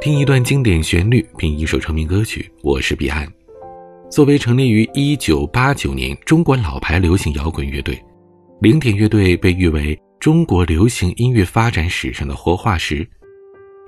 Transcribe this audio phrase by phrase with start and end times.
[0.00, 2.50] 听一段经典旋律，品一首成名歌曲。
[2.62, 3.30] 我是彼岸。
[4.10, 8.02] 作为成立于一九八九年中国老牌流行摇滚乐队，
[8.62, 13.04] 零点乐队被誉为中国流行音乐发展史上的活化石。《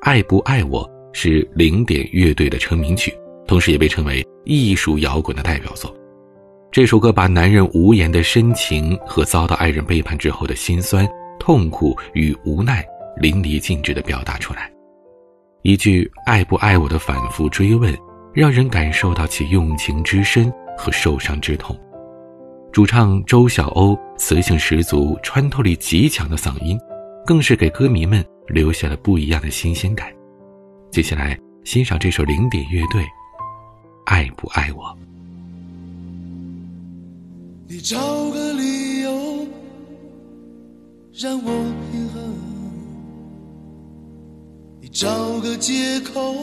[0.02, 3.10] 爱不爱我》是零点乐队的成名曲，
[3.46, 5.96] 同时也被称为艺术摇滚的代表作。
[6.70, 11.08] 这首歌把男人无言的深情和遭到爱人背叛之后的心酸、
[11.40, 12.84] 痛苦与无奈
[13.16, 14.70] 淋漓尽致地表达出来。
[15.62, 17.96] 一句“爱不爱我”的反复追问。
[18.34, 21.78] 让人感受到其用情之深和受伤之痛。
[22.72, 26.78] 主唱周晓鸥磁性十足、穿透力极强的嗓音，
[27.26, 30.10] 更是给歌迷们留下了不一样的新鲜感。
[30.90, 33.02] 接下来欣赏这首零点乐队
[34.06, 34.84] 《爱不爱我》。
[37.68, 37.98] 你找
[38.30, 39.46] 个理由
[41.12, 42.31] 让我平衡，
[45.02, 46.36] 找个借口。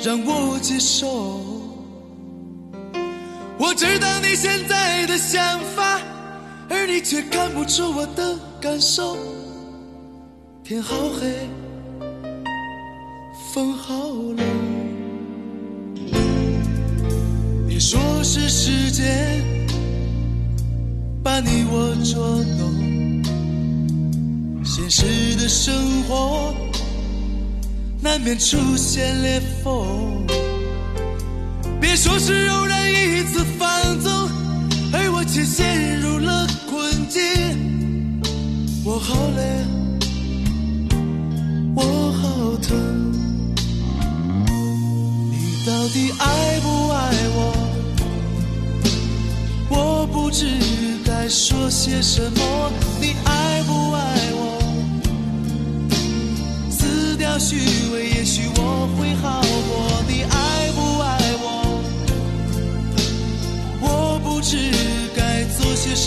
[0.00, 1.08] 让我接受，
[3.58, 6.00] 我知道你现在的想法，
[6.70, 9.16] 而你却看不出我的感受。
[10.62, 11.48] 天好黑，
[13.52, 14.38] 风好冷，
[17.66, 19.42] 你说是时间
[21.24, 22.72] 把你我捉弄，
[24.64, 26.54] 现实的生活。
[28.08, 30.26] 难免出现裂缝，
[31.78, 33.68] 别说是偶然一次放
[34.00, 34.10] 纵，
[34.94, 37.20] 而我却陷入了困境。
[38.82, 39.42] 我好累，
[41.76, 43.12] 我好疼，
[45.30, 47.38] 你到底爱不爱我？
[49.68, 50.46] 我不知
[51.04, 52.72] 该说些什么，
[53.02, 53.47] 你爱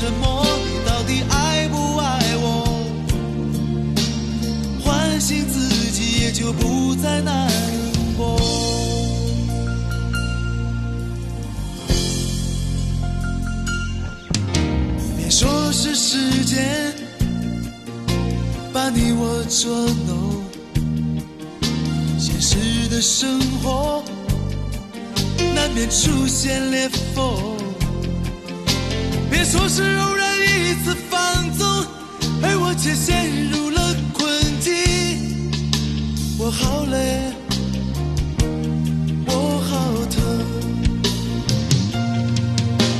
[0.01, 0.43] 什么。
[0.65, 2.45] 你到底爱不爱我？
[4.83, 7.47] 唤醒自己，也就不再难
[8.17, 8.41] 过。
[15.17, 16.95] 别说是时间
[18.73, 19.69] 把你我捉
[20.07, 20.41] 弄。
[22.17, 24.03] 现实的生活
[25.53, 27.55] 难免出现裂缝，
[29.31, 31.65] 别说是偶然一次放纵
[32.43, 34.69] 而我却陷入了困境。
[36.37, 37.31] 我好累
[39.27, 39.31] 我
[39.69, 39.71] 好
[40.11, 40.13] 疼。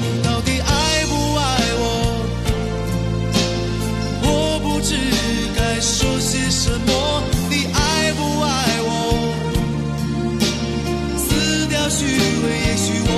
[0.01, 0.71] 你到底爱
[1.05, 1.41] 不爱
[1.81, 1.83] 我？
[4.23, 4.25] 我
[4.63, 4.95] 不知
[5.53, 6.89] 该说些什么。
[7.49, 8.47] 你爱不爱
[8.87, 8.89] 我？
[11.17, 13.10] 撕掉虚伪也许我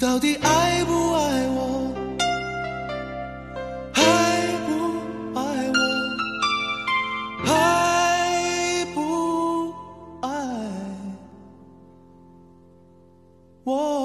[0.00, 1.92] 你到底爱不爱我？
[3.92, 4.02] 爱
[4.66, 4.70] 不
[5.38, 5.42] 爱
[5.76, 5.78] 我？
[7.44, 8.98] 爱不
[10.22, 10.26] 爱
[13.64, 13.99] 我？